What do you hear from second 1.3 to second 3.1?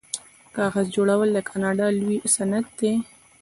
د کاناډا لوی صنعت دی.